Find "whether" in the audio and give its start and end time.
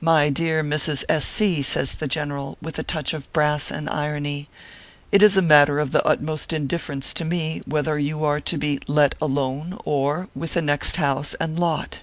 7.66-7.98